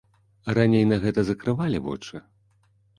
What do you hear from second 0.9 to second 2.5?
на гэта закрывалі вочы?